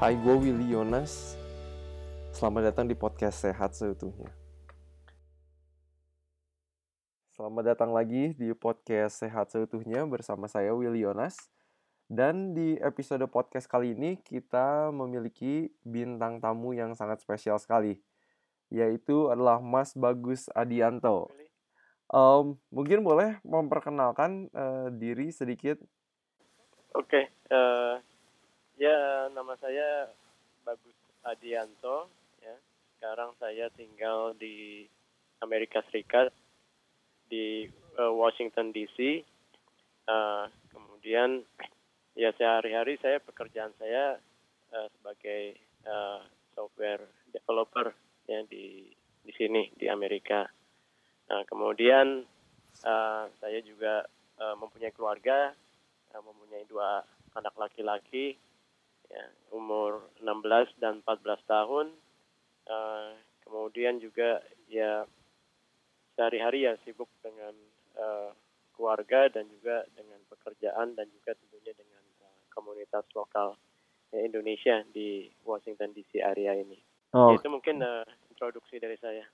[0.00, 1.36] Hai, gue Willy Yonas.
[2.32, 4.32] Selamat datang di podcast Sehat Seutuhnya.
[7.36, 11.52] Selamat datang lagi di podcast Sehat Seutuhnya bersama saya Willy Yonas.
[12.08, 18.00] Dan di episode podcast kali ini kita memiliki bintang tamu yang sangat spesial sekali,
[18.72, 21.28] yaitu adalah Mas Bagus Adianto.
[22.08, 25.76] Um, mungkin boleh memperkenalkan uh, diri sedikit.
[26.96, 28.00] Oke, okay, uh,
[28.80, 30.08] ya nama saya
[30.64, 30.96] Bagus
[31.28, 32.08] Adianto.
[32.40, 32.56] Ya,
[32.96, 34.88] sekarang saya tinggal di
[35.44, 36.32] Amerika Serikat
[37.28, 37.68] di
[38.00, 39.20] uh, Washington DC.
[40.08, 41.44] Uh, kemudian
[42.16, 44.16] ya sehari-hari saya pekerjaan saya
[44.72, 46.24] uh, sebagai uh,
[46.56, 47.04] software
[47.36, 47.92] developer
[48.24, 48.88] ya di
[49.20, 50.48] di sini di Amerika.
[51.28, 52.24] Nah, kemudian
[52.88, 54.08] uh, saya juga
[54.40, 55.52] uh, mempunyai keluarga,
[56.16, 57.04] uh, mempunyai dua
[57.36, 58.34] anak laki-laki,
[59.10, 61.86] ya, umur 16 dan 14 tahun.
[62.70, 64.38] Uh, kemudian juga
[64.70, 65.02] ya
[66.14, 67.52] sehari-hari ya sibuk dengan
[67.98, 68.30] uh,
[68.76, 73.58] keluarga dan juga dengan pekerjaan dan juga tentunya dengan uh, komunitas lokal
[74.14, 76.78] ya, Indonesia di Washington DC area ini.
[77.10, 77.34] Oh.
[77.34, 79.26] Ya, itu mungkin uh, introduksi dari saya.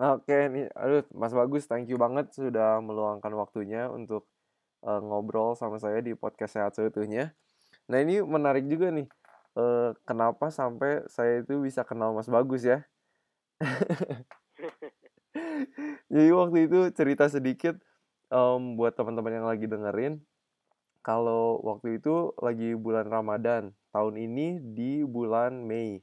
[0.00, 4.24] Oke nih, aduh Mas Bagus, thank you banget sudah meluangkan waktunya untuk
[4.86, 7.36] uh, ngobrol sama saya di podcast Sehat Seutuhnya.
[7.90, 9.10] Nah ini menarik juga nih,
[9.58, 12.86] uh, kenapa sampai saya itu bisa kenal Mas Bagus ya.
[16.14, 17.74] Jadi waktu itu cerita sedikit
[18.30, 20.22] um, buat teman-teman yang lagi dengerin,
[21.02, 25.98] kalau waktu itu lagi bulan Ramadan, tahun ini di bulan Mei.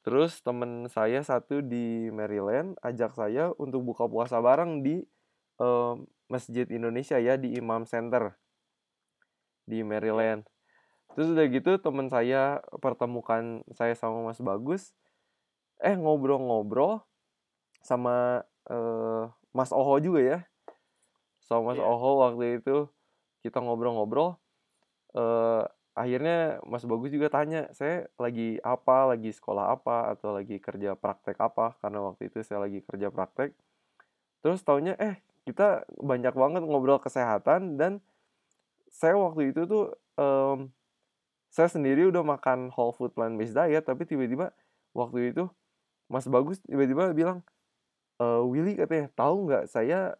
[0.00, 5.04] Terus temen saya satu di Maryland ajak saya untuk buka puasa bareng di
[5.60, 5.98] uh,
[6.30, 8.32] Masjid Indonesia ya di Imam Center
[9.66, 10.46] di Maryland.
[11.14, 14.96] Terus udah gitu temen saya pertemukan saya sama Mas Bagus.
[15.78, 17.04] Eh ngobrol-ngobrol
[17.84, 20.38] sama uh, Mas Oho juga ya.
[21.44, 21.88] Sama Mas yeah.
[21.88, 22.90] Oho waktu itu
[23.44, 24.40] kita ngobrol-ngobrol.
[25.16, 25.64] Uh,
[25.96, 31.40] akhirnya Mas Bagus juga tanya saya lagi apa lagi sekolah apa atau lagi kerja praktek
[31.40, 33.56] apa karena waktu itu saya lagi kerja praktek
[34.44, 35.16] terus taunya eh
[35.48, 38.04] kita banyak banget ngobrol kesehatan dan
[38.92, 40.68] saya waktu itu tuh um,
[41.50, 44.52] saya sendiri udah makan whole food plant based diet tapi tiba-tiba
[44.92, 45.48] waktu itu
[46.06, 47.42] Mas Bagus tiba-tiba bilang
[48.18, 50.14] e, Willy katanya tahu nggak saya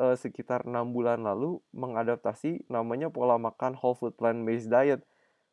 [0.00, 5.04] uh, sekitar enam bulan lalu mengadaptasi namanya pola makan whole food plant based diet.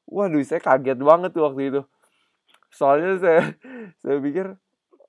[0.08, 1.82] Waduh, saya kaget banget tuh waktu itu.
[2.72, 3.42] Soalnya saya
[4.02, 4.56] saya pikir,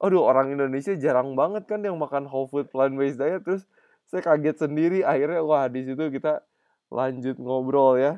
[0.02, 3.46] aduh orang Indonesia jarang banget kan yang makan whole food plant based diet.
[3.46, 3.62] Terus
[4.10, 5.06] saya kaget sendiri.
[5.06, 6.42] Akhirnya wah di situ kita
[6.90, 8.12] lanjut ngobrol ya.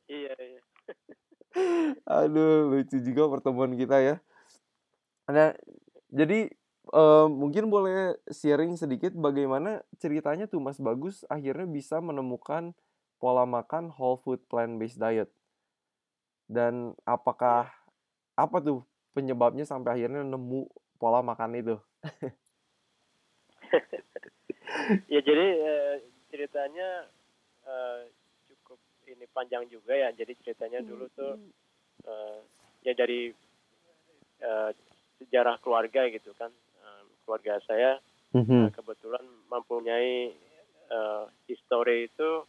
[1.92, 2.28] iya iya.
[2.28, 4.16] aduh lucu juga pertemuan kita ya.
[5.28, 5.52] Nah
[6.12, 6.52] jadi
[6.92, 12.76] uh, mungkin boleh sharing sedikit bagaimana ceritanya tuh Mas Bagus akhirnya bisa menemukan
[13.22, 15.30] pola makan whole food plant based diet.
[16.52, 17.72] Dan apakah
[18.36, 18.84] apa tuh
[19.16, 20.68] penyebabnya sampai akhirnya nemu
[21.00, 21.76] pola makan itu?
[25.14, 25.96] ya jadi uh,
[26.34, 27.08] ceritanya
[27.64, 28.04] uh,
[28.50, 30.10] cukup ini panjang juga ya.
[30.12, 31.40] Jadi ceritanya dulu tuh
[32.06, 32.40] uh,
[32.86, 33.34] ya dari
[34.42, 34.72] uh,
[35.22, 36.50] sejarah keluarga gitu kan
[37.24, 38.02] keluarga saya
[38.36, 38.76] mm-hmm.
[38.76, 40.36] kebetulan mempunyai
[40.92, 42.44] uh, histori itu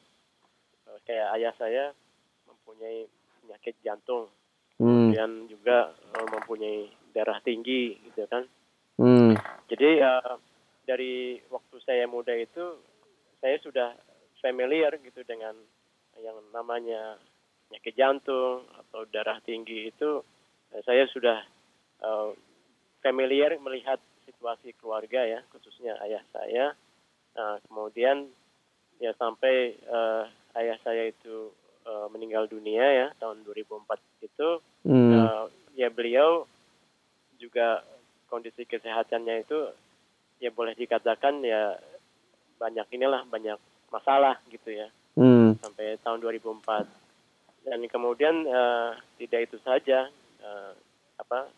[0.90, 1.84] uh, kayak ayah saya
[2.48, 3.06] mempunyai
[3.42, 4.30] penyakit jantung,
[4.78, 4.86] mm.
[4.86, 8.46] kemudian juga uh, mempunyai darah tinggi gitu kan.
[8.98, 9.38] Mm.
[9.70, 10.34] Jadi uh,
[10.86, 12.78] dari waktu saya muda itu
[13.42, 13.94] saya sudah
[14.42, 15.54] familiar gitu dengan
[16.18, 17.18] yang namanya
[17.72, 20.20] penyakit jantung atau darah tinggi itu
[20.84, 21.40] saya sudah
[22.04, 22.36] uh,
[23.00, 23.96] familiar melihat
[24.28, 26.76] situasi keluarga ya khususnya ayah saya
[27.32, 28.28] nah, kemudian
[29.00, 30.28] ya sampai uh,
[30.60, 31.48] ayah saya itu
[31.88, 33.88] uh, meninggal dunia ya tahun 2004
[34.20, 34.48] itu
[34.84, 35.12] hmm.
[35.16, 36.44] uh, ya beliau
[37.40, 37.80] juga
[38.28, 39.58] kondisi kesehatannya itu
[40.44, 41.80] ya boleh dikatakan ya
[42.60, 43.56] banyak inilah banyak
[43.88, 45.56] masalah gitu ya hmm.
[45.64, 47.01] sampai tahun 2004
[47.62, 50.10] dan kemudian uh, tidak itu saja
[50.42, 50.72] uh,
[51.18, 51.50] apa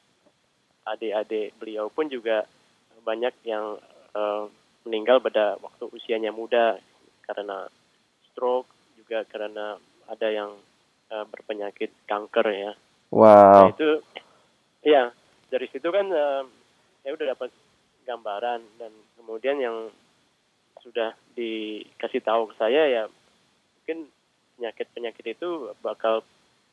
[0.85, 2.45] adik-adik beliau pun juga
[3.05, 3.81] banyak yang
[4.13, 4.45] uh,
[4.85, 6.77] meninggal pada waktu usianya muda
[7.25, 7.69] karena
[8.29, 8.69] stroke
[9.01, 10.53] juga karena ada yang
[11.09, 12.73] uh, berpenyakit kanker ya.
[13.09, 13.69] Wow.
[13.69, 13.91] Nah, itu
[14.85, 15.09] ya
[15.49, 16.45] dari situ kan uh,
[17.01, 17.51] saya udah dapat
[18.05, 19.89] gambaran dan kemudian yang
[20.85, 23.05] sudah dikasih tahu ke saya ya
[23.81, 24.13] mungkin
[24.57, 26.23] penyakit-penyakit itu bakal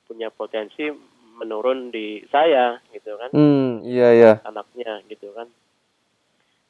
[0.06, 0.92] punya potensi
[1.40, 3.30] menurun di saya gitu kan.
[3.34, 4.34] Hmm, iya iya.
[4.46, 5.48] anaknya gitu kan.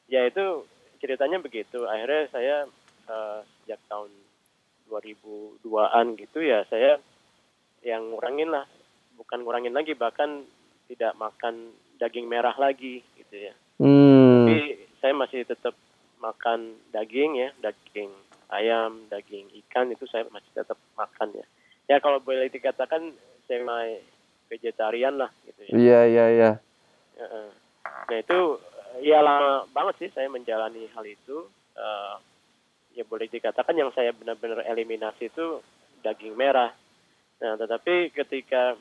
[0.08, 0.64] Ya itu
[1.02, 1.84] ceritanya begitu.
[1.84, 2.56] Akhirnya saya
[3.10, 4.10] eh, sejak tahun
[4.88, 7.00] 2002an gitu ya saya
[7.84, 8.64] yang ngurangin lah.
[9.18, 10.46] Bukan ngurangin lagi bahkan
[10.88, 13.54] tidak makan daging merah lagi gitu ya.
[13.82, 14.46] Hmm.
[14.46, 15.74] tapi saya masih tetap
[16.22, 18.14] makan daging ya daging
[18.52, 21.46] ayam daging ikan itu saya masih tetap makan ya
[21.88, 23.10] ya kalau boleh dikatakan
[23.48, 23.98] semi
[24.46, 26.50] vegetarian lah gitu ya Iya iya iya.
[27.82, 28.38] Nah itu
[29.00, 31.48] ya lama banget sih saya menjalani hal itu.
[31.72, 32.14] Eh,
[32.92, 35.64] ya boleh dikatakan yang saya benar-benar eliminasi itu
[36.04, 36.72] daging merah.
[37.40, 38.76] Nah tetapi ketika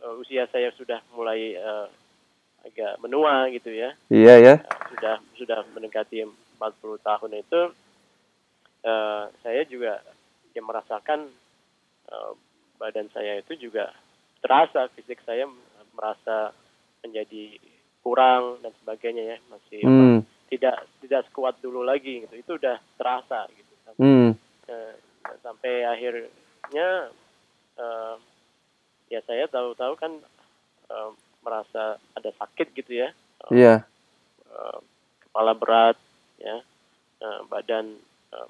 [0.00, 1.86] eh, usia saya sudah mulai eh,
[2.62, 4.54] agak menua gitu ya, Iya ya.
[4.56, 6.62] eh, sudah sudah mendekati 40
[7.02, 7.60] tahun itu,
[8.82, 10.02] eh, saya juga
[10.52, 11.30] ya merasakan
[12.08, 12.32] eh,
[12.76, 13.94] badan saya itu juga
[14.38, 15.46] terasa fisik saya
[15.94, 16.50] merasa
[17.00, 17.58] menjadi
[18.02, 20.18] kurang dan sebagainya ya masih apa, Hmm.
[20.50, 23.94] tidak tidak sekuat dulu lagi gitu itu udah terasa gitu kan.
[23.96, 24.30] Hmm.
[24.66, 24.92] Eh,
[25.38, 26.88] sampai akhirnya
[27.78, 28.14] eh,
[29.08, 30.12] ya saya tahu-tahu kan
[30.90, 31.10] eh,
[31.42, 33.10] merasa ada sakit gitu ya
[33.50, 33.86] Iya.
[34.46, 34.78] eh,
[35.22, 35.94] kepala berat
[36.38, 36.58] ya
[37.22, 37.94] eh, badan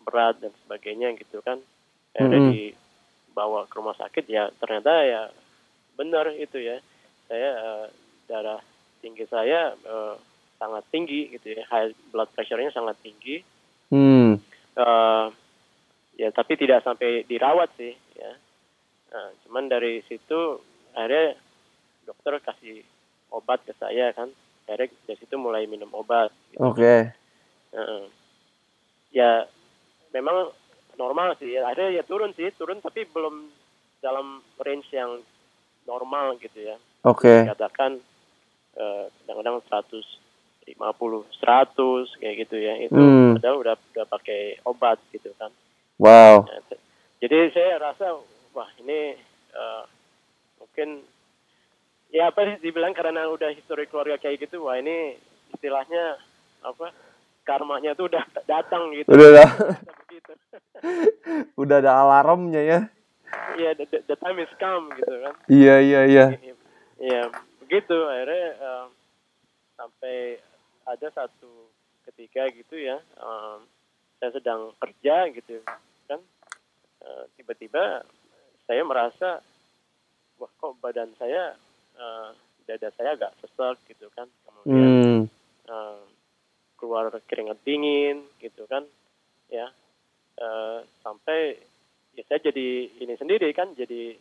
[0.06, 1.58] berat dan sebagainya gitu kan
[2.14, 2.52] akhirnya Mm-mm.
[2.55, 5.23] dibawa ke rumah sakit ya ternyata ya
[5.99, 6.79] benar itu ya
[7.26, 7.87] saya eh,
[8.31, 8.61] darah
[9.02, 10.14] tinggi saya eh,
[10.58, 13.43] sangat tinggi gitu ya high blood pressure-nya sangat tinggi
[13.93, 14.40] Hmm.
[14.73, 15.26] Eh,
[16.17, 18.32] ya tapi tidak sampai dirawat sih ya
[19.12, 20.56] Nah, cuman dari situ
[20.96, 21.37] akhirnya
[22.08, 22.81] dokter kasih
[23.29, 24.32] obat ke saya kan
[24.64, 26.64] akhirnya dari situ mulai minum obat gitu.
[26.64, 27.12] Oke.
[27.73, 28.05] Heeh.
[29.12, 29.44] ya
[30.12, 30.53] memang
[30.94, 31.64] normal sih ya.
[31.64, 33.49] akhirnya ya turun sih turun tapi belum
[33.99, 35.20] dalam range yang
[35.85, 37.49] normal gitu ya Oke.
[37.49, 37.99] katakan
[38.73, 43.35] eh, kadang-kadang 150 100 kayak gitu ya itu Hmm.
[43.35, 45.50] padahal udah udah pakai obat gitu kan
[45.97, 46.44] Wow.
[46.44, 46.82] Nah, t-
[47.20, 48.19] jadi saya rasa
[48.53, 49.15] wah ini
[49.53, 49.82] eh,
[50.58, 51.03] mungkin
[52.11, 55.15] ya apa sih dibilang karena udah histori keluarga kayak gitu wah ini
[55.50, 56.19] istilahnya
[56.61, 56.91] apa
[57.43, 59.50] karmanya tuh udah datang gitu Udah dah.
[59.50, 60.33] Bisa begitu
[61.62, 62.81] Udah ada alarmnya ya.
[63.55, 66.27] Iya the, the, the time is come gitu kan Iya iya iya.
[66.97, 67.23] Iya
[67.59, 68.87] begitu akhirnya eh,
[69.75, 70.17] sampai
[70.85, 71.71] ada satu
[72.05, 73.59] ketika gitu ya em,
[74.19, 75.62] saya sedang kerja gitu
[76.06, 76.21] kan
[77.03, 78.06] Eh, tiba-tiba
[78.62, 79.43] saya merasa
[80.39, 81.50] wah kok badan saya
[81.94, 82.29] eh,
[82.62, 85.27] dada saya agak sesek gitu kan kemudian
[85.67, 86.03] Hmm.
[86.82, 88.82] Keluar keringat dingin gitu kan
[89.46, 89.70] ya.
[90.34, 91.55] Eh, sampai
[92.19, 94.19] ya saya jadi ini sendiri kan jadi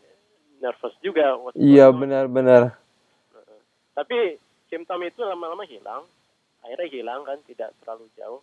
[0.61, 2.77] nervous juga Iya benar-benar.
[3.91, 4.39] tapi
[4.71, 6.05] simptom itu lama-lama hilang
[6.61, 8.41] akhirnya hilang kan tidak terlalu jauh.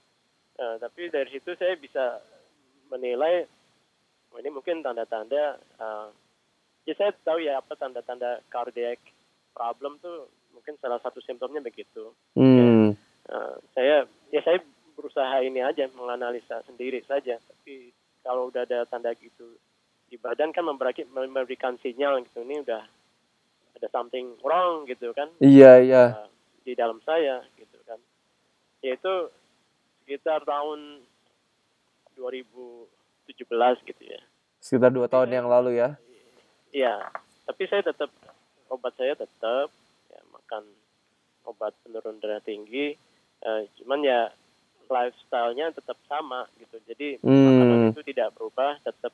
[0.58, 2.18] Eh, tapi dari situ saya bisa
[2.90, 3.46] menilai
[4.34, 6.08] oh, ini mungkin tanda-tanda eh,
[6.90, 8.98] ya saya tahu ya apa tanda-tanda cardiac
[9.54, 12.10] problem tuh mungkin salah satu simptomnya begitu.
[12.34, 12.98] Hmm.
[13.28, 13.96] Eh, saya
[14.32, 14.58] ya saya
[14.96, 17.92] berusaha ini aja menganalisa sendiri saja tapi
[18.24, 19.60] kalau udah ada tanda gitu
[20.08, 22.82] di badan kan memberikan memberikan sinyal gitu ini udah
[23.76, 26.04] ada something wrong gitu kan Iya iya.
[26.24, 26.28] uh,
[26.64, 28.00] di dalam saya gitu kan
[28.80, 29.28] yaitu
[30.02, 31.04] sekitar tahun
[32.16, 33.28] 2017
[33.86, 34.20] gitu ya
[34.58, 35.94] Sekitar dua tahun yang lalu ya.
[36.74, 36.98] Iya,
[37.46, 38.10] tapi saya tetap
[38.66, 39.70] obat saya tetap
[40.10, 40.66] ya makan
[41.46, 42.98] obat penurun darah tinggi,
[43.40, 44.20] eh, cuman ya
[44.88, 46.80] lifestyle-nya tetap sama gitu.
[46.84, 47.90] Jadi makanan Hmm.
[47.90, 49.12] itu tidak berubah, tetap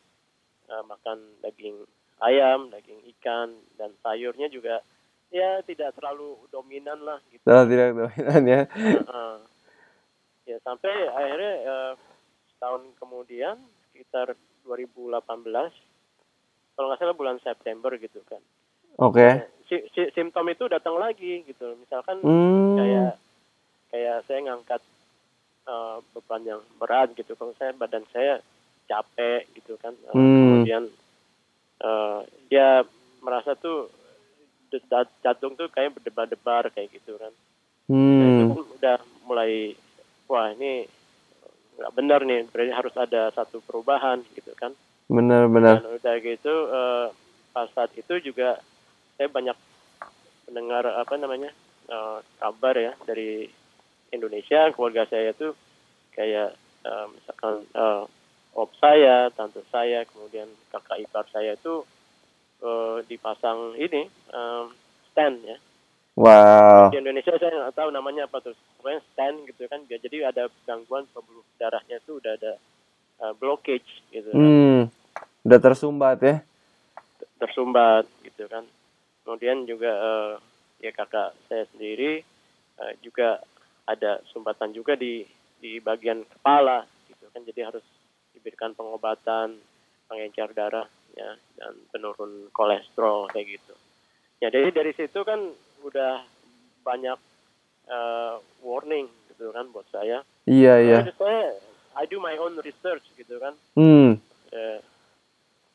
[0.64, 1.76] eh, makan daging
[2.19, 4.81] ayam, daging ikan dan sayurnya juga
[5.28, 7.43] ya tidak terlalu dominan lah gitu.
[7.43, 8.61] Salah tidak dominan ya.
[8.71, 9.35] Heeh.
[10.45, 11.93] ya sampai akhirnya eh,
[12.54, 13.57] setahun kemudian
[13.88, 15.25] sekitar 2018
[16.75, 18.40] kalau nggak salah bulan September gitu kan
[18.97, 19.25] Oke.
[19.64, 22.76] si, si- simptom itu datang lagi gitu misalkan Hmm.
[22.76, 23.16] kayak
[23.94, 24.82] kayak saya ngangkat
[25.64, 28.42] eh, beban yang berat gitu kalau saya badan saya
[28.90, 30.34] capek gitu kan Eh, Hmm.
[30.42, 30.82] kemudian
[31.78, 32.18] eh,
[32.50, 32.82] dia
[33.22, 33.86] merasa tuh
[35.22, 37.30] jantung tuh kayak berdebar-debar kayak gitu kan
[37.86, 38.50] Nah, itu Hmm.
[38.50, 39.76] kan udah mulai
[40.26, 40.88] wah ini
[41.78, 44.74] nggak benar nih berarti harus ada satu perubahan gitu kan
[45.06, 45.78] Benar-benar.
[45.78, 47.06] dan udah gitu eh,
[47.54, 48.58] pas saat itu juga
[49.14, 49.54] saya banyak
[50.50, 51.54] mendengar apa namanya
[51.86, 53.46] eh, kabar ya dari
[54.14, 55.59] Indonesia keluarga saya tuh
[56.14, 56.54] kayak
[56.87, 58.04] eh, misalkan eh,
[58.54, 61.83] op saya tante saya kemudian kakak ipar saya itu
[62.62, 64.71] uh, dipasang ini um,
[65.11, 65.59] stand ya.
[66.14, 66.94] Wow.
[66.94, 69.83] Di Indonesia saya nggak tahu namanya apa tuh, pokoknya stand gitu kan.
[69.90, 72.52] Jadi ada gangguan pembuluh darahnya tuh udah ada
[73.18, 74.30] uh, blockage gitu.
[74.30, 74.38] Kan.
[74.38, 74.80] Hmm.
[75.42, 76.37] Udah tersumbat ya?
[77.42, 78.62] Tersumbat gitu kan.
[79.26, 80.33] Kemudian juga uh,
[80.78, 82.23] ya kakak saya sendiri
[82.78, 83.42] uh, juga
[83.84, 85.24] ada sumbatan juga di
[85.60, 87.42] di bagian kepala gitu kan.
[87.44, 87.84] Jadi harus
[88.36, 89.56] diberikan pengobatan
[90.08, 93.74] pengencer darah ya dan penurun kolesterol kayak gitu.
[94.42, 95.40] Ya jadi dari situ kan
[95.84, 96.24] udah
[96.84, 97.16] banyak
[97.88, 100.20] uh, warning gitu kan buat saya.
[100.44, 100.98] Iya iya.
[101.00, 101.44] Jadi saya
[101.94, 103.54] I do my own research gitu kan.
[103.78, 104.20] Hmm.
[104.52, 104.78] Uh,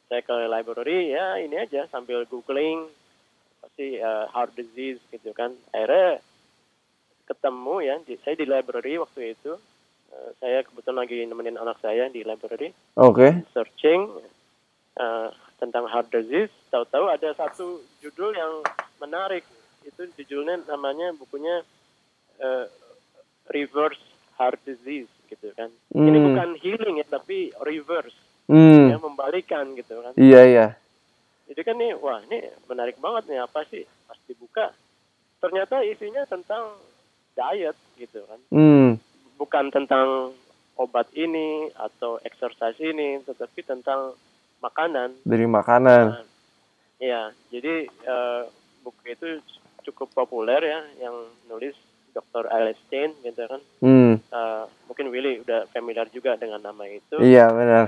[0.10, 2.90] saya ke library ya ini aja sambil googling
[3.62, 5.54] pasti uh, heart disease gitu kan.
[5.74, 6.22] Akhirnya
[7.30, 9.54] ketemu ya, di, saya di library waktu itu.
[10.10, 12.74] Uh, saya kebetulan lagi nemenin anak saya di library.
[12.98, 13.14] Oke.
[13.14, 13.32] Okay.
[13.54, 14.10] Searching
[14.98, 15.30] uh,
[15.62, 18.66] tentang heart disease, tahu-tahu ada satu judul yang
[18.98, 19.46] menarik.
[19.86, 21.62] Itu judulnya namanya bukunya
[22.42, 22.66] uh,
[23.54, 24.02] Reverse
[24.42, 25.70] Heart Disease gitu kan.
[25.94, 26.10] Hmm.
[26.10, 28.18] Ini bukan healing ya, tapi reverse.
[28.50, 28.90] Hmm.
[28.90, 30.18] Ya, membalikan gitu kan.
[30.18, 30.68] Iya, iya.
[31.50, 33.86] Jadi kan nih, wah ini menarik banget nih apa sih?
[34.10, 34.74] Pas dibuka,
[35.38, 36.78] ternyata isinya tentang
[37.40, 38.40] diet gitu kan.
[38.52, 38.90] Hmm.
[39.40, 40.36] Bukan tentang
[40.76, 44.16] obat ini atau exercise ini, tetapi tentang
[44.60, 45.16] makanan.
[45.24, 46.04] Dari makanan.
[46.12, 46.26] Nah,
[47.00, 48.44] ya, jadi uh,
[48.84, 49.28] buku itu
[49.88, 51.16] cukup populer ya, yang
[51.48, 51.76] nulis
[52.12, 52.48] Dr.
[52.84, 53.62] Stein gitu kan.
[53.80, 54.14] Hmm.
[54.32, 57.20] Uh, mungkin Willy udah familiar juga dengan nama itu.
[57.20, 57.86] Iya benar.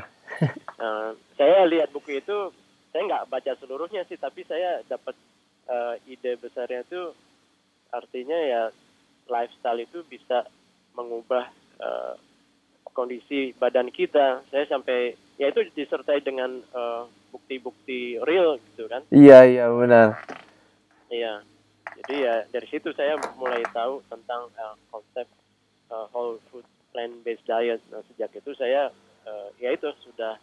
[0.80, 2.52] uh, saya lihat buku itu,
[2.92, 5.16] saya nggak baca seluruhnya sih, tapi saya dapat
[5.68, 7.12] uh, ide besarnya itu
[7.92, 8.62] artinya ya
[9.32, 10.44] lifestyle itu bisa
[10.94, 11.48] mengubah
[11.80, 12.14] uh,
[12.92, 14.44] kondisi badan kita.
[14.52, 16.60] Saya sampai ya itu disertai dengan
[17.32, 19.08] bukti-bukti uh, real gitu kan.
[19.10, 20.20] Iya iya benar.
[21.08, 21.48] Iya.
[22.02, 25.28] Jadi ya dari situ saya mulai tahu tentang uh, konsep
[25.92, 27.80] uh, whole food plant based diet.
[27.92, 28.92] Nah, sejak itu saya
[29.28, 30.36] uh, ya itu sudah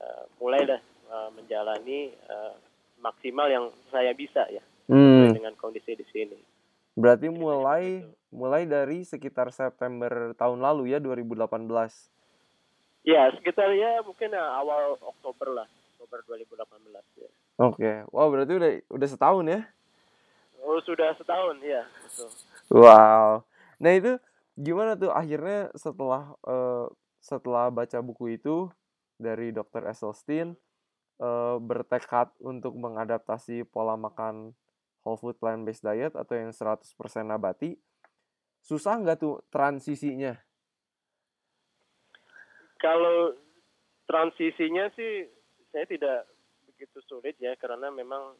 [0.00, 0.80] uh, mulai dah
[1.12, 2.56] uh, menjalani uh,
[3.00, 5.36] maksimal yang saya bisa ya hmm.
[5.36, 6.53] dengan kondisi di sini.
[6.94, 11.70] Berarti mulai mulai dari sekitar September tahun lalu ya 2018.
[13.04, 15.68] Ya, sekitar ya mungkin ya, awal Oktober lah,
[16.00, 17.30] Oktober 2018 ya.
[17.60, 17.90] Oke.
[18.10, 19.60] Wow, berarti udah udah setahun ya?
[20.64, 21.84] Oh, sudah setahun, ya.
[21.84, 22.30] Betul.
[22.72, 23.44] Wow.
[23.76, 24.16] Nah, itu
[24.56, 26.88] gimana tuh akhirnya setelah uh,
[27.20, 28.72] setelah baca buku itu
[29.20, 29.84] dari Dr.
[29.84, 30.56] Esselstyn
[31.20, 34.56] uh, bertekad untuk mengadaptasi pola makan
[35.04, 36.82] whole food plant based diet atau yang 100%
[37.22, 37.76] nabati
[38.64, 40.32] susah nggak tuh transisinya?
[42.80, 43.36] Kalau
[44.08, 45.28] transisinya sih
[45.68, 46.28] saya tidak
[46.64, 48.36] begitu sulit ya karena memang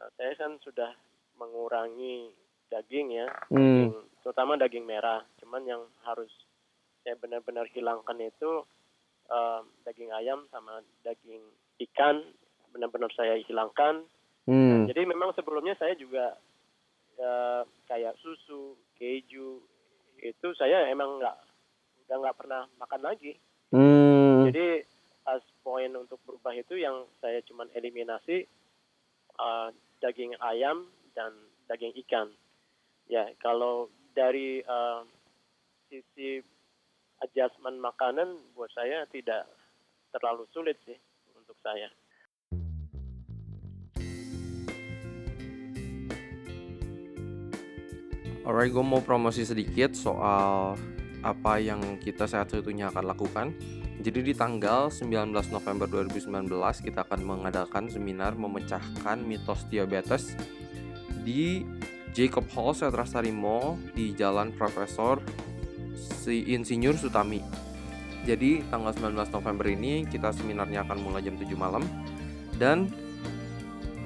[0.00, 0.92] uh, saya kan sudah
[1.36, 2.32] mengurangi
[2.68, 3.56] daging ya hmm.
[3.56, 3.92] daging,
[4.24, 5.24] terutama daging merah.
[5.40, 6.32] Cuman yang harus
[7.04, 8.64] saya benar-benar hilangkan itu
[9.32, 11.44] uh, daging ayam sama daging
[11.88, 12.24] ikan
[12.72, 14.04] benar-benar saya hilangkan
[14.48, 14.88] Hmm.
[14.88, 16.32] Nah, jadi memang sebelumnya saya juga
[17.20, 19.60] uh, kayak susu, keju
[20.18, 21.36] itu saya emang nggak
[22.08, 23.36] udah nggak pernah makan lagi.
[23.68, 24.48] Hmm.
[24.48, 24.80] Jadi
[25.28, 28.48] as poin untuk berubah itu yang saya cuman eliminasi
[29.36, 29.68] uh,
[30.00, 31.36] daging ayam dan
[31.68, 32.32] daging ikan.
[33.04, 35.04] Ya kalau dari uh,
[35.92, 36.40] sisi
[37.20, 39.44] adjustment makanan buat saya tidak
[40.16, 40.96] terlalu sulit sih
[41.36, 41.92] untuk saya.
[48.48, 50.72] Alright, gue mau promosi sedikit soal
[51.20, 53.52] apa yang kita sehat satunya akan lakukan.
[54.00, 56.48] Jadi di tanggal 19 November 2019
[56.80, 60.32] kita akan mengadakan seminar memecahkan mitos diabetes
[61.28, 61.60] di
[62.16, 65.20] Jacob Hall Setrasari Mall di Jalan Profesor
[65.92, 67.44] si Insinyur Sutami.
[68.24, 71.84] Jadi tanggal 19 November ini kita seminarnya akan mulai jam 7 malam
[72.56, 72.88] dan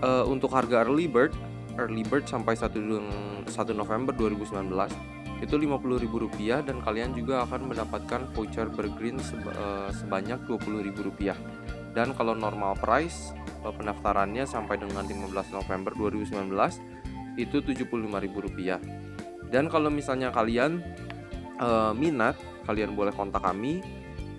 [0.03, 1.31] uh, untuk harga early bird
[1.79, 5.12] early bird sampai 1, 1 November 2019
[5.43, 11.35] itu Rp50.000 dan kalian juga akan mendapatkan voucher bergreen uh, sebanyak Rp20.000
[11.93, 13.35] dan kalau normal price
[13.67, 16.47] uh, pendaftarannya sampai dengan 15 November 2019
[17.43, 18.79] itu Rp75.000
[19.50, 20.79] dan kalau misalnya kalian
[21.59, 23.83] uh, minat kalian boleh kontak kami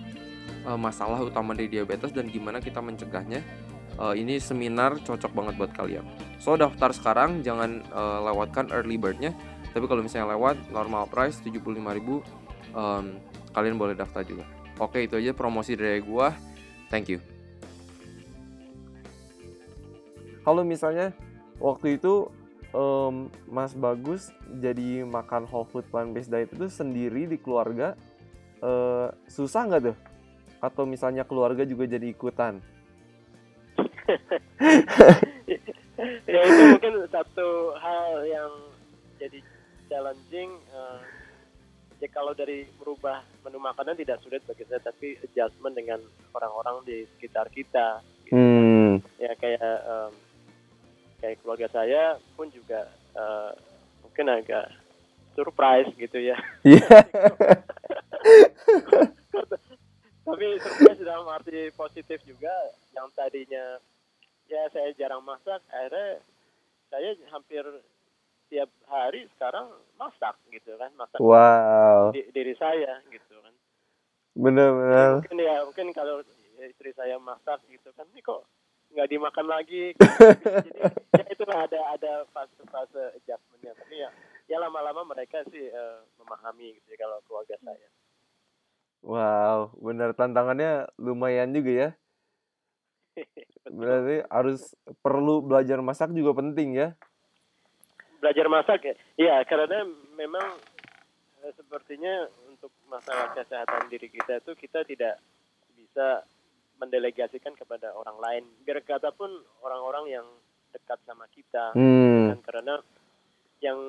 [0.64, 3.44] uh, masalah utama dari diabetes dan gimana kita mencegahnya.
[4.00, 6.06] Uh, ini seminar cocok banget buat kalian.
[6.40, 9.36] So daftar sekarang, jangan uh, lewatkan early birdnya.
[9.76, 11.76] Tapi kalau misalnya lewat normal price 75.000
[12.72, 13.04] um,
[13.52, 14.48] kalian boleh daftar juga.
[14.80, 16.32] Oke, itu aja promosi dari gua.
[16.88, 17.20] Thank you.
[20.40, 21.12] Kalau misalnya
[21.60, 22.32] waktu itu
[22.72, 27.92] um, Mas Bagus jadi makan whole food plant based diet itu sendiri di keluarga
[28.64, 29.96] uh, susah nggak tuh?
[30.64, 32.64] Atau misalnya keluarga juga jadi ikutan?
[36.24, 38.52] ya itu mungkin satu hal yang
[39.20, 39.44] jadi
[39.92, 40.56] challenging.
[40.72, 41.19] Uh,
[42.00, 46.00] ya kalau dari merubah menu makanan tidak sulit bagi saya, tapi adjustment dengan
[46.32, 48.00] orang-orang di sekitar kita.
[48.24, 48.34] Gitu.
[48.34, 49.04] Hmm.
[49.20, 50.12] Ya kayak um,
[51.20, 53.52] kayak keluarga saya pun juga uh,
[54.00, 54.72] mungkin agak
[55.36, 56.40] surprise gitu ya.
[56.64, 56.88] Yeah.
[60.24, 62.52] Tapi surprise dalam arti positif juga
[62.96, 63.76] yang tadinya
[64.48, 66.18] ya saya jarang masak, akhirnya
[66.90, 67.62] saya hampir
[68.50, 72.10] tiap hari sekarang masak gitu kan, masak wow.
[72.10, 73.54] di, diri saya gitu kan.
[74.34, 75.22] Benar-benar.
[75.22, 76.20] Mungkin ya mungkin kalau
[76.58, 78.42] istri saya masak gitu kan, ini kok
[78.90, 79.94] nggak dimakan lagi?
[80.58, 80.70] Jadi
[81.14, 83.72] ya itulah ada ada fase-fase adjustmentnya.
[83.78, 84.10] Tapi ya
[84.50, 87.88] ya lama-lama mereka sih uh, memahami gitu ya kalau keluarga saya.
[89.00, 91.88] Wow benar tantangannya lumayan juga ya.
[93.78, 94.74] Berarti harus
[95.06, 96.98] perlu belajar masak juga penting ya
[98.20, 98.80] belajar masak
[99.16, 100.60] ya, karena memang
[101.42, 105.16] eh, sepertinya untuk masalah kesehatan diri kita itu kita tidak
[105.72, 106.22] bisa
[106.76, 108.44] mendelegasikan kepada orang lain.
[108.64, 109.32] Biar kata pun
[109.64, 110.26] orang-orang yang
[110.70, 112.30] dekat sama kita, hmm.
[112.30, 112.74] dan karena
[113.60, 113.80] yang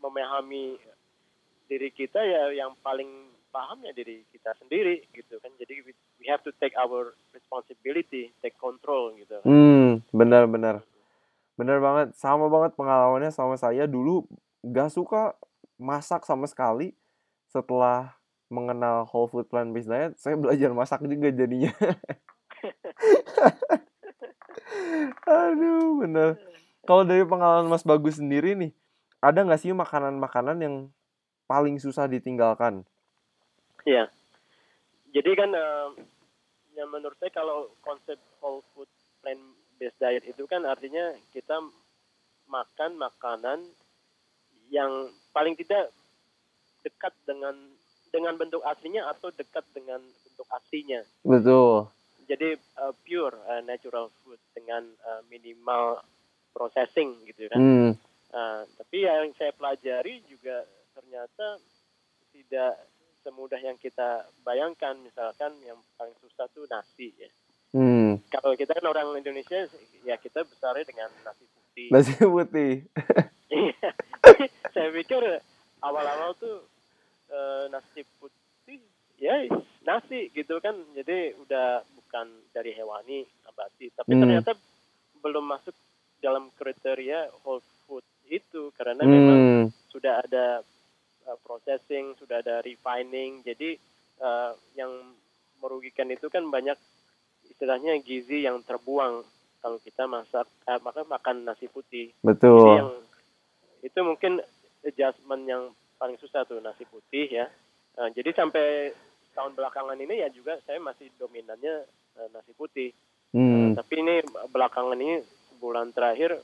[0.00, 0.76] memahami
[1.70, 5.50] diri kita ya yang paling paham ya diri kita sendiri gitu kan.
[5.58, 9.38] Jadi we, we have to take our responsibility, take control gitu.
[9.46, 10.82] Hmm, benar-benar.
[11.60, 14.24] Benar banget, sama banget pengalamannya sama saya dulu
[14.64, 15.36] gak suka
[15.76, 16.96] masak sama sekali
[17.52, 18.16] setelah
[18.48, 21.68] mengenal whole food plant based diet, saya belajar masak juga jadinya.
[25.28, 26.40] Aduh, bener.
[26.88, 28.72] Kalau dari pengalaman Mas Bagus sendiri nih,
[29.20, 30.88] ada nggak sih makanan-makanan yang
[31.44, 32.88] paling susah ditinggalkan?
[33.84, 34.08] Iya.
[35.12, 35.92] Jadi kan uh,
[36.72, 38.88] yang menurut saya kalau konsep whole food
[39.20, 41.56] plant based diet itu kan artinya kita
[42.44, 43.64] makan makanan
[44.68, 45.88] yang paling tidak
[46.84, 47.56] dekat dengan
[48.12, 51.00] dengan bentuk aslinya atau dekat dengan bentuk aslinya.
[51.24, 51.88] Betul.
[52.28, 56.04] Jadi uh, pure uh, natural food dengan uh, minimal
[56.52, 57.58] processing gitu kan.
[57.58, 57.92] Hmm.
[58.30, 60.62] Uh, tapi yang saya pelajari juga
[60.94, 61.58] ternyata
[62.30, 62.78] tidak
[63.26, 64.94] semudah yang kita bayangkan.
[65.02, 67.30] Misalkan yang paling susah tuh nasi ya.
[67.70, 68.18] Hmm.
[68.30, 69.70] Kalau kita kan orang Indonesia
[70.02, 71.88] ya kita besarnya dengan nasi putih.
[71.94, 72.72] Nasi putih.
[73.50, 73.88] Iya.
[74.74, 75.22] saya pikir
[75.82, 76.66] awal-awal tuh
[77.30, 78.80] uh, nasi putih
[79.20, 79.36] ya
[79.84, 84.22] nasi gitu kan jadi udah bukan dari hewani abadi tapi hmm.
[84.22, 84.52] ternyata
[85.20, 85.76] belum masuk
[86.20, 89.10] dalam kriteria whole food itu karena hmm.
[89.12, 89.40] memang
[89.92, 90.64] sudah ada
[91.28, 93.76] uh, processing sudah ada refining jadi
[94.20, 94.90] uh, yang
[95.60, 96.76] merugikan itu kan banyak
[97.60, 99.20] istilahnya gizi yang terbuang
[99.60, 102.92] kalau kita masak uh, maka makan nasi putih betul jadi yang
[103.80, 104.40] itu mungkin
[104.84, 107.46] adjustment yang paling susah tuh nasi putih ya.
[107.96, 108.96] Uh, jadi sampai
[109.36, 111.84] tahun belakangan ini ya juga saya masih dominannya
[112.16, 112.92] uh, nasi putih.
[113.36, 113.72] Hmm.
[113.72, 115.20] Uh, tapi ini belakangan ini
[115.52, 116.40] sebulan terakhir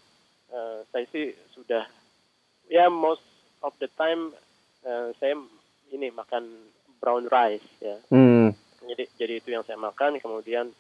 [0.53, 1.89] uh, saya sih sudah
[2.69, 3.25] ya most
[3.65, 4.33] of the time
[4.85, 5.41] uh, saya
[5.93, 6.69] ini makan
[7.01, 7.97] brown rice ya.
[8.13, 8.53] Hmm.
[8.87, 10.71] Jadi jadi itu yang saya makan kemudian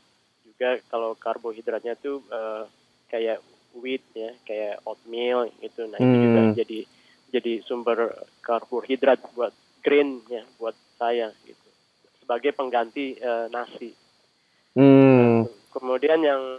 [0.56, 2.64] juga kalau karbohidratnya tuh uh,
[3.12, 3.44] kayak
[3.76, 6.08] wheat ya kayak oatmeal gitu nah hmm.
[6.08, 6.78] itu juga jadi
[7.36, 9.52] jadi sumber karbohidrat buat
[9.84, 11.66] green ya buat saya gitu
[12.26, 13.94] sebagai pengganti uh, nasi.
[14.74, 15.46] Hmm.
[15.46, 16.58] Uh, kemudian yang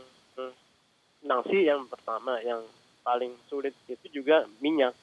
[1.28, 2.64] nasi yang pertama yang
[3.04, 4.96] paling sulit itu juga minyak.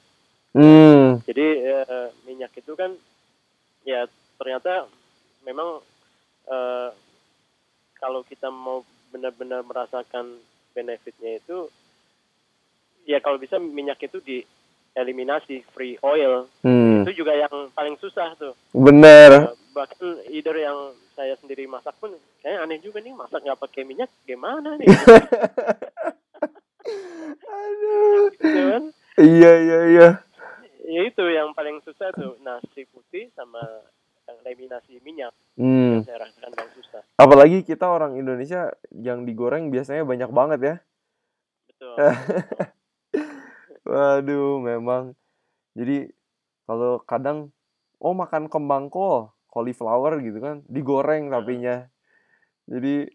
[0.57, 1.21] Hmm.
[1.21, 2.97] Jadi uh, minyak itu kan
[3.85, 4.09] ya
[4.41, 4.89] ternyata
[5.45, 5.85] memang
[6.49, 6.89] uh,
[7.99, 10.39] kalau kita mau benar-benar merasakan
[10.75, 11.71] benefitnya itu
[13.07, 14.43] ya kalau bisa minyak itu di
[14.95, 16.47] eliminasi free oil.
[16.63, 17.03] Hmm.
[17.05, 18.55] itu juga yang paling susah tuh.
[18.71, 19.51] Bener.
[19.51, 23.83] Uh, bahkan either yang saya sendiri masak pun kayak aneh juga nih masak nggak pakai
[23.83, 24.87] minyak gimana nih?
[27.45, 28.31] Aduh.
[28.33, 28.83] Gitu kan?
[29.19, 30.09] iya iya iya.
[30.85, 33.61] Ya itu yang paling susah tuh nasi putih sama
[34.45, 36.03] yang eliminasi minyak Hmm.
[36.05, 40.75] saya rasakan paling susah Apalagi kita orang Indonesia yang digoreng biasanya banyak banget ya.
[41.65, 41.95] betul
[43.87, 45.15] Waduh, memang.
[45.79, 46.11] Jadi
[46.67, 47.55] kalau kadang
[48.03, 51.87] oh makan kembang kol, cauliflower gitu kan, digoreng tapinya.
[52.67, 53.07] Jadi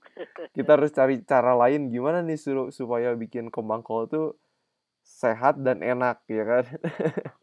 [0.56, 4.38] kita harus cari cara lain gimana nih suruh supaya bikin kembang kol tuh
[5.04, 6.64] sehat dan enak ya kan.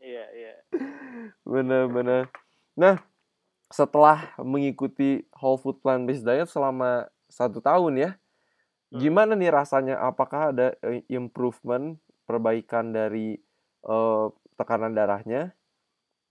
[0.02, 0.54] iya iya
[1.52, 2.32] Bener-bener.
[2.80, 2.98] Nah,
[3.68, 8.12] setelah mengikuti whole food plant based diet selama satu tahun ya,
[8.88, 9.04] Hmm.
[9.04, 10.00] gimana nih rasanya?
[10.00, 13.36] Apakah ada eh, improvement, perbaikan dari
[13.84, 14.26] eh,
[14.56, 15.52] tekanan darahnya?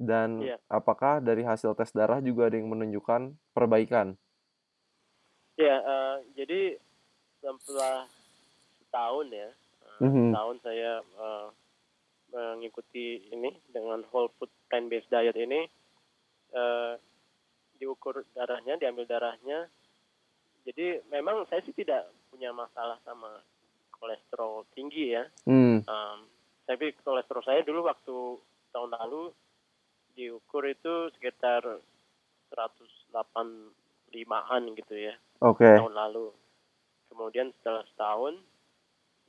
[0.01, 0.57] Dan Iya.
[0.69, 4.17] apakah dari hasil tes darah juga ada yang menunjukkan perbaikan?
[5.57, 6.61] Ya, eh, jadi
[7.41, 8.05] setelah
[8.85, 10.33] setahun ya, eh, Mhm.
[10.33, 11.49] setahun saya eh,
[12.33, 15.65] mengikuti ini dengan whole food plant based diet ini,
[16.53, 16.93] eh,
[17.77, 19.69] diukur darahnya, diambil darahnya.
[20.67, 23.39] Jadi memang saya sih tidak punya masalah sama
[23.97, 25.25] kolesterol tinggi ya.
[25.47, 25.81] Hmm.
[25.87, 26.19] Um,
[26.67, 28.17] tapi kolesterol saya dulu waktu
[28.75, 29.31] tahun lalu
[30.19, 31.63] diukur itu sekitar
[32.51, 35.65] 185-an gitu ya Oke.
[35.65, 36.33] tahun lalu.
[37.13, 38.35] Kemudian setelah setahun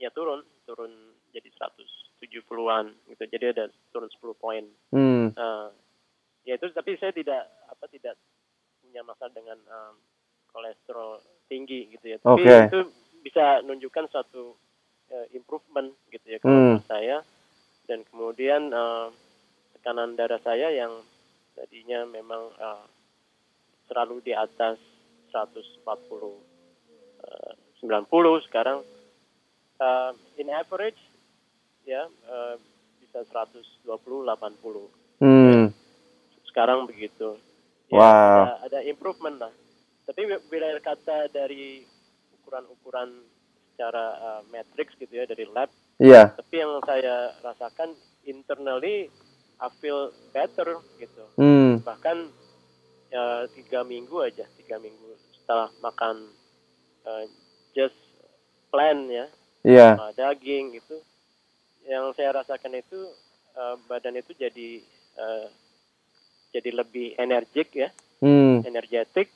[0.02, 0.92] ya turun, turun
[1.32, 3.24] jadi 170-an gitu.
[3.30, 4.66] Jadi ada turun 10 poin.
[4.90, 5.30] Hmm.
[5.36, 5.70] Nah,
[6.48, 8.16] ya itu tapi saya tidak apa tidak
[8.98, 9.94] punya masalah dengan um,
[10.50, 12.18] kolesterol tinggi gitu ya.
[12.18, 12.66] Tapi Oke.
[12.66, 12.80] itu
[13.22, 14.58] bisa menunjukkan suatu
[15.14, 16.82] uh, improvement gitu ya kalau Hmm.
[16.90, 17.22] saya.
[17.86, 19.14] Dan kemudian uh,
[19.78, 21.06] tekanan darah saya yang
[21.54, 22.90] tadinya memang uh,
[23.86, 24.82] selalu di atas
[25.30, 28.82] 140 uh, 90 sekarang
[29.78, 30.98] uh, in average
[31.86, 32.58] ya uh,
[32.98, 35.70] bisa 120 80 Hmm.
[36.50, 37.38] sekarang begitu.
[37.92, 38.02] Wow.
[38.02, 39.54] ada, ada improvement lah.
[40.08, 41.84] Tapi bila kata dari
[42.40, 43.24] ukuran-ukuran
[43.76, 46.34] secara uh, matrix gitu ya dari lab, Iya.
[46.38, 47.94] tapi yang saya rasakan
[48.26, 49.10] internally
[49.58, 51.24] I feel better gitu.
[51.36, 51.82] Hmm.
[51.82, 52.18] Bahkan
[53.10, 56.30] ya, tiga minggu aja, tiga minggu setelah makan
[57.08, 57.24] uh,
[57.74, 57.98] just
[58.70, 59.26] plain ya,
[59.66, 59.98] Iya.
[59.98, 60.98] sama daging itu,
[61.88, 63.00] yang saya rasakan itu
[63.58, 64.84] uh, badan itu jadi
[65.18, 65.48] uh,
[66.58, 68.66] jadi lebih energik ya Hmm.
[68.66, 69.30] energetik,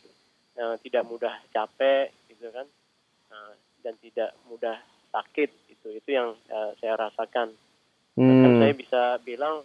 [0.56, 2.66] eh, tidak mudah capek gitu kan,
[3.30, 4.74] eh, dan tidak mudah
[5.10, 7.54] sakit itu itu yang eh, saya rasakan.
[8.18, 8.82] Bahkan saya Hmm.
[8.82, 9.62] bisa bilang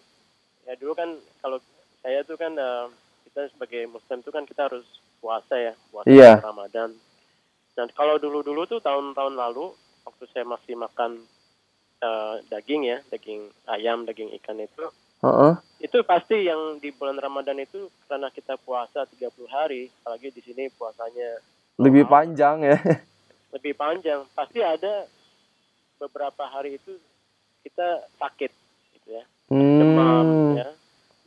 [0.63, 1.59] ya dulu kan kalau
[1.99, 2.87] saya tuh kan eh,
[3.25, 4.85] kita sebagai Muslim tuh kan kita harus
[5.17, 6.39] puasa ya puasa Iya.
[6.39, 6.93] Ramadan.
[7.73, 9.73] Dan kalau dulu-dulu tuh tahun-tahun lalu
[10.05, 11.25] waktu saya masih makan
[11.99, 14.85] eh, daging ya daging ayam daging ikan itu
[15.19, 15.57] Heeh.
[15.87, 20.67] Itu pasti yang di bulan Ramadan itu karena kita puasa 30 hari, apalagi di sini
[20.75, 21.39] puasanya
[21.79, 22.77] Lebih panjang ya.
[23.55, 24.27] lebih panjang.
[24.35, 25.07] Pasti ada
[26.03, 26.99] beberapa hari itu
[27.63, 28.51] kita sakit
[28.99, 29.25] gitu ya.
[29.49, 30.59] Demam Hmm.
[30.59, 30.69] ya,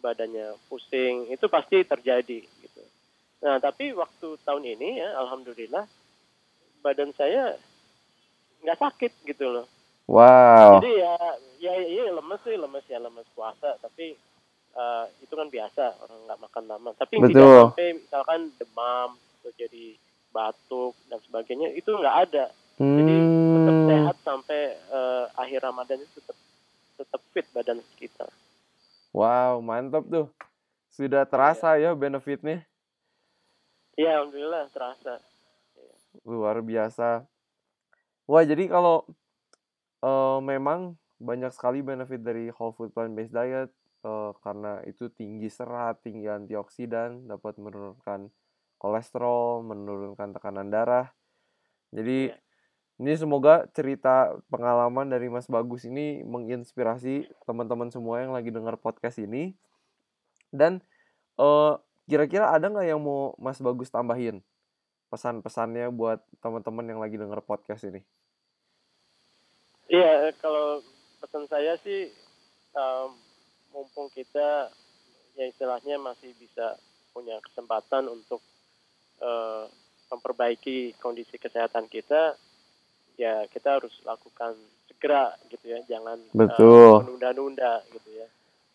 [0.04, 2.84] badannya pusing, itu pasti terjadi gitu.
[3.40, 5.88] Nah, tapi waktu tahun ini ya alhamdulillah
[6.84, 7.56] badan saya
[8.60, 9.68] nggak sakit gitu loh.
[10.10, 10.82] Wow.
[10.82, 11.14] Jadi ya
[11.64, 14.18] ya iya lemes sih lemes ya lemes puasa tapi
[14.80, 17.60] eh, itu kan biasa orang nggak makan lama tapi tidak Betul.
[17.68, 19.86] sampai misalkan demam atau jadi
[20.32, 22.46] batuk dan sebagainya itu nggak ada
[22.96, 23.86] jadi tetap Hmm.
[23.86, 26.38] sehat sampai eh, akhir Ramadan itu tetap
[27.00, 28.28] tetap fit badan kita
[29.10, 30.30] Wow, mantap tuh.
[30.94, 32.62] Sudah terasa ya benefitnya.
[33.98, 35.18] Iya alhamdulillah terasa
[36.24, 37.26] Luar biasa.
[38.30, 39.04] Wah, jadi kalau
[40.06, 45.48] eh, memang banyak sekali benefit dari whole food plant based diet eh, karena itu tinggi
[45.52, 48.32] serat, tinggi antioksidan, dapat menurunkan
[48.80, 51.12] kolesterol, menurunkan tekanan darah.
[51.92, 52.38] Jadi Iya.
[53.00, 59.20] ini semoga cerita pengalaman dari Mas Bagus ini menginspirasi teman-teman semua yang lagi dengar podcast
[59.20, 59.56] ini.
[60.52, 60.80] Dan
[61.40, 61.74] eh,
[62.10, 64.42] kira-kira ada nggak yang mau Mas Bagus tambahin
[65.10, 68.06] pesan-pesannya buat teman-teman yang lagi dengar podcast ini?
[69.90, 70.86] Iya, kalau
[71.18, 72.14] pesan saya sih
[72.78, 73.18] um,
[73.74, 74.72] mumpung kita
[75.40, 76.76] ya istilahnya masih bisa
[77.16, 78.42] punya kesempatan untuk
[79.24, 79.66] eh,
[80.10, 82.34] memperbaiki kondisi kesehatan kita,
[83.16, 84.58] ya kita harus lakukan
[84.90, 88.28] segera gitu ya, jangan eh, menunda-nunda gitu ya.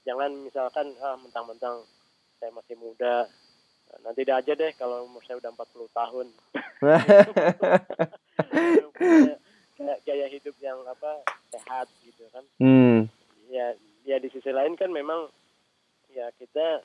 [0.04, 1.83] Jangan misalkan ah mentang-mentang
[2.38, 3.26] saya masih muda,
[4.04, 6.26] nanti aja deh kalau umur saya udah 40 tahun.
[9.74, 11.18] Kayak gaya hidup yang apa
[11.50, 12.44] sehat gitu kan.
[12.62, 13.11] Hmm,
[13.50, 13.74] ya
[14.05, 15.27] ya di sisi lain kan memang
[16.12, 16.85] ya kita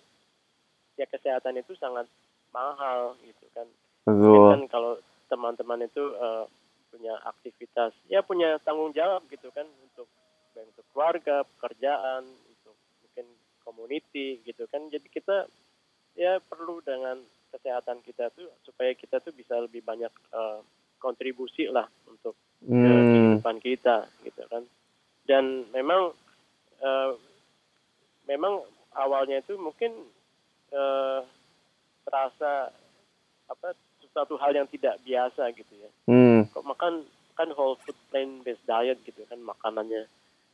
[0.96, 2.08] ya kesehatan itu sangat
[2.56, 3.68] mahal gitu kan.
[4.08, 4.56] Betul.
[4.56, 4.94] Kan kalau
[5.30, 6.50] teman-teman itu uh,
[6.90, 10.10] punya aktivitas ya punya tanggung jawab gitu kan untuk
[10.58, 13.28] untuk keluarga pekerjaan untuk mungkin
[13.62, 14.90] community gitu kan.
[14.90, 15.46] Jadi kita
[16.18, 17.22] ya perlu dengan
[17.54, 20.60] kesehatan kita tuh supaya kita tuh bisa lebih banyak uh,
[21.00, 24.64] kontribusi lah untuk uh, kehidupan kita gitu kan.
[25.24, 26.12] Dan memang
[26.84, 27.16] uh,
[28.28, 28.62] memang
[28.94, 29.94] awalnya itu mungkin
[30.74, 31.22] uh,
[32.06, 32.74] terasa
[33.50, 35.90] apa sesuatu hal yang tidak biasa gitu ya.
[36.10, 36.46] Hmm.
[36.50, 36.94] Kok makan
[37.38, 40.06] kan whole food plant based diet gitu kan makanannya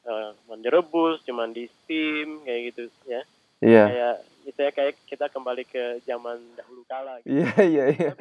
[0.05, 3.21] uh, direbus, cuman di steam kayak gitu ya.
[3.63, 3.73] Iya.
[3.73, 3.87] Yeah.
[3.87, 7.17] Kayak misalnya kayak kita kembali ke zaman dahulu kala.
[7.23, 7.41] Gitu.
[7.41, 8.11] Iya iya iya.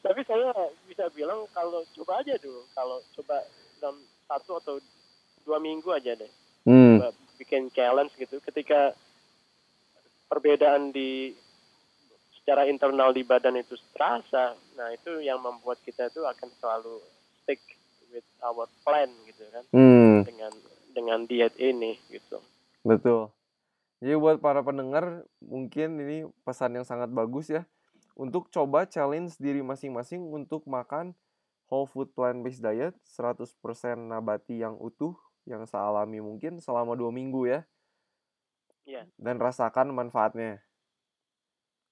[0.00, 0.50] Tapi saya
[0.88, 3.44] bisa bilang kalau coba aja dulu, kalau coba
[3.82, 4.74] dalam satu atau
[5.44, 6.30] dua minggu aja deh,
[6.66, 6.98] hmm.
[7.38, 8.42] bikin challenge gitu.
[8.42, 8.92] Ketika
[10.26, 11.32] perbedaan di
[12.42, 17.02] secara internal di badan itu terasa, nah itu yang membuat kita itu akan selalu
[17.42, 17.62] stick
[18.10, 20.26] with our plan gitu kan, hmm.
[20.26, 20.52] dengan
[20.94, 22.38] dengan diet ini gitu.
[22.86, 23.30] Betul.
[23.98, 27.64] Jadi buat para pendengar mungkin ini pesan yang sangat bagus ya
[28.16, 31.12] untuk coba challenge diri masing-masing untuk makan
[31.68, 33.52] whole food plant based diet 100%
[34.08, 37.62] nabati yang utuh yang sealami mungkin selama dua minggu ya
[38.86, 39.02] Iya.
[39.18, 40.62] Dan rasakan manfaatnya.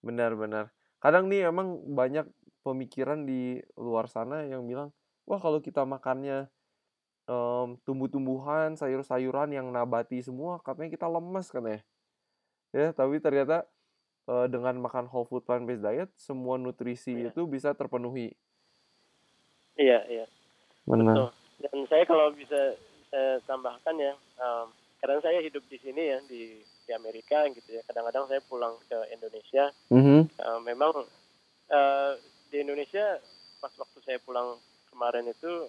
[0.01, 0.71] Benar-benar.
[1.03, 2.25] Kadang nih emang banyak
[2.63, 4.95] pemikiran di luar sana yang bilang,
[5.29, 6.49] wah kalau kita makannya
[7.29, 11.79] um, tumbuh-tumbuhan, sayur-sayuran yang nabati semua, katanya kita lemes kan ya.
[12.75, 13.69] Ya, tapi ternyata
[14.31, 17.29] uh, dengan makan whole food plant based diet, semua nutrisi iya.
[17.35, 18.33] itu bisa terpenuhi.
[19.75, 20.27] Iya, iya.
[20.87, 21.15] Benar.
[21.15, 21.31] Betul.
[21.59, 22.79] Dan saya kalau bisa
[23.15, 27.83] saya tambahkan ya, um, karena saya hidup di sini ya di di Amerika gitu ya
[27.89, 30.21] kadang-kadang saya pulang ke Indonesia mm-hmm.
[30.41, 30.93] uh, memang
[31.73, 32.13] uh,
[32.53, 33.21] di Indonesia
[33.59, 34.61] pas waktu saya pulang
[34.93, 35.69] kemarin itu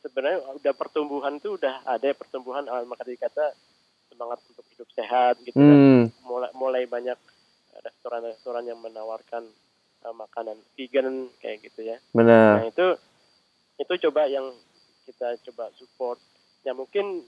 [0.00, 3.52] sebenarnya udah pertumbuhan tuh udah ada pertumbuhan uh, maka dikata
[4.08, 5.64] semangat untuk hidup sehat gitu mm.
[5.64, 6.04] kan hmm.
[6.24, 7.16] mulai mulai banyak
[7.84, 9.44] restoran-restoran yang menawarkan
[10.04, 12.88] uh, makanan vegan kayak gitu ya benar nah itu
[13.80, 14.48] itu coba yang
[15.10, 16.22] kita coba support
[16.62, 17.26] ya mungkin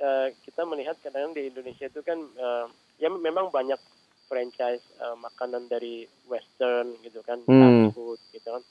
[0.00, 2.66] uh, kita melihat kadang di Indonesia itu kan uh,
[3.00, 3.78] ya memang banyak
[4.26, 7.94] franchise uh, makanan dari Western gitu kan, hmm.
[7.94, 8.62] food gitu kan.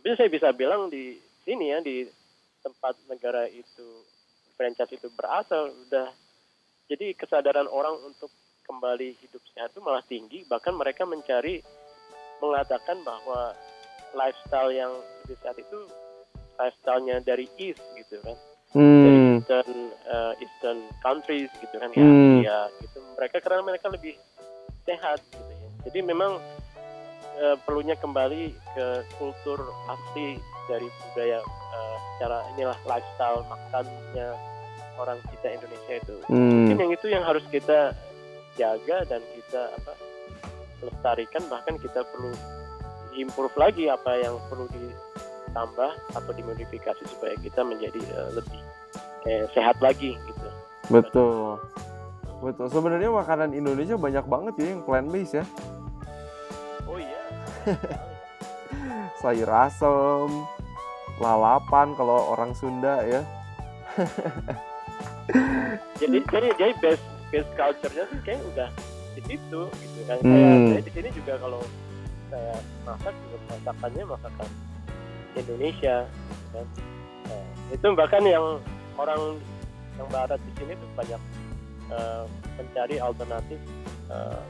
[0.00, 2.08] Tapi saya bisa bilang di sini ya di
[2.64, 4.04] tempat negara itu
[4.56, 6.08] franchise itu berasal udah
[6.88, 8.32] jadi kesadaran orang untuk
[8.64, 11.60] kembali hidup sehat itu malah tinggi bahkan mereka mencari
[12.40, 13.52] mengatakan bahwa
[14.16, 14.92] lifestyle yang
[15.24, 15.78] lebih sehat itu
[16.58, 18.36] lifestyle-nya dari East gitu kan
[18.74, 19.40] hmm.
[19.40, 19.72] Eastern
[20.10, 22.38] uh, Eastern countries gitu kan ya hmm.
[22.42, 24.14] ya gitu mereka karena mereka lebih
[24.84, 26.38] sehat gitu ya jadi memang
[27.40, 28.86] uh, perlunya kembali ke
[29.16, 34.28] kultur asli dari budaya uh, secara inilah lifestyle makannya
[34.98, 36.52] orang kita Indonesia itu hmm.
[36.66, 37.94] mungkin yang itu yang harus kita
[38.54, 39.92] jaga dan kita apa
[40.84, 42.30] lestarikan bahkan kita perlu
[43.14, 44.84] improve lagi apa yang perlu di
[45.54, 48.58] ditambah atau dimodifikasi supaya kita menjadi uh, lebih
[49.30, 50.48] eh, sehat lagi gitu.
[50.90, 51.62] Betul.
[52.42, 52.66] Betul.
[52.74, 55.46] Sebenarnya makanan Indonesia banyak banget ya yang plant based ya.
[56.90, 57.22] Oh iya.
[59.22, 60.42] Sayur asem,
[61.22, 63.22] lalapan kalau orang Sunda ya.
[66.02, 68.68] jadi jadi jadi base base culture-nya sih kayak udah
[69.14, 70.18] di situ gitu kan.
[70.18, 70.74] Hmm.
[70.74, 71.62] Saya, di sini juga kalau
[72.26, 74.48] saya masak juga masakannya masakan
[75.36, 76.06] Indonesia
[76.54, 76.66] kan?
[77.26, 77.44] nah,
[77.74, 78.58] itu bahkan yang
[78.94, 79.38] orang
[79.98, 81.22] yang barat di sini tuh banyak
[81.90, 82.24] uh,
[82.58, 83.60] mencari alternatif
[84.10, 84.42] uh,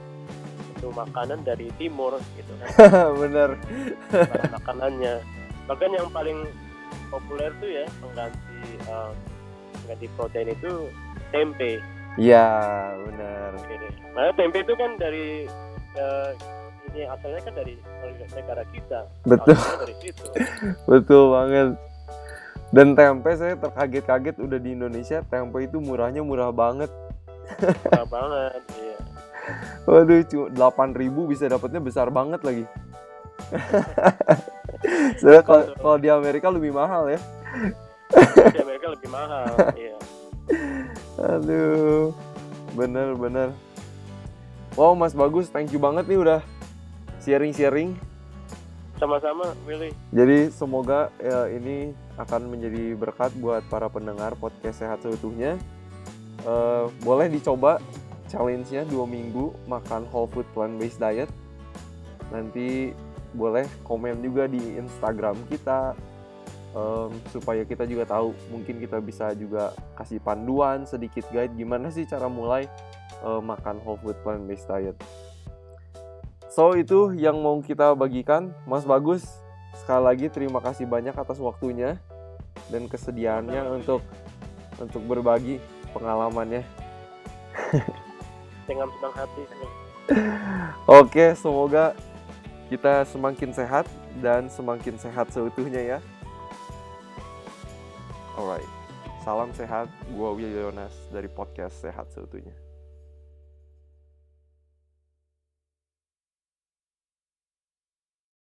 [0.77, 2.69] untuk makanan dari timur gitu kan?
[3.23, 3.57] Bener
[4.53, 5.15] makanannya.
[5.65, 6.45] Bahkan yang paling
[7.09, 9.13] populer tuh ya pengganti uh,
[9.85, 10.89] pengganti protein itu
[11.33, 11.81] tempe.
[12.15, 12.47] Iya
[13.11, 13.51] benar.
[14.15, 15.51] Nah, tempe itu kan dari
[15.99, 16.31] uh,
[16.95, 17.75] ini asalnya kan dari
[18.31, 18.99] negara kita.
[19.27, 19.59] Betul.
[19.59, 20.25] Dari situ.
[20.91, 21.69] Betul banget.
[22.71, 26.91] Dan tempe saya terkaget-kaget udah di Indonesia tempe itu murahnya murah banget.
[27.61, 28.99] Murah banget iya.
[29.91, 32.65] Waduh cuma delapan ribu bisa dapatnya besar banget lagi.
[35.19, 37.21] Soalnya kalau, kalau di Amerika lebih mahal ya.
[38.55, 39.99] Di Amerika lebih mahal iya.
[41.19, 42.15] Aduh
[42.75, 43.49] bener bener
[44.75, 46.43] wow mas bagus thank you banget nih udah
[47.25, 47.97] sharing-sharing.
[49.01, 49.91] Sama-sama, Willy.
[50.15, 55.59] Jadi semoga ya, ini akan menjadi berkat buat para pendengar podcast sehat seutuhnya.
[56.45, 57.81] Uh, boleh dicoba
[58.29, 61.27] challenge-nya dua minggu makan whole food plant based diet.
[62.31, 62.95] Nanti
[63.35, 65.99] boleh komen juga di Instagram kita
[66.75, 72.07] um, supaya kita juga tahu mungkin kita bisa juga kasih panduan sedikit guide gimana sih
[72.07, 72.71] cara mulai
[73.27, 74.95] uh, makan whole food plant based diet.
[76.55, 79.27] So itu yang mau kita bagikan, Mas Bagus.
[79.75, 81.99] Sekali lagi terima kasih banyak atas waktunya
[82.71, 84.07] dan kesediaannya untuk
[84.79, 85.59] untuk berbagi
[85.91, 86.63] pengalamannya.
[88.71, 89.43] Dengan senang hati.
[90.87, 91.99] Oke, semoga
[92.71, 93.91] kita semakin sehat
[94.23, 95.99] dan semakin sehat seutuhnya ya.
[98.39, 98.71] Alright,
[99.27, 99.91] salam sehat.
[100.15, 102.64] Gua Will Yonas dari podcast Sehat Seutuhnya.